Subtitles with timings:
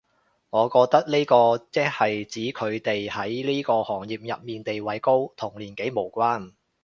[0.49, 6.53] 我覺得呢個即係指佢哋喺呢個行業入面地位高，同年紀無關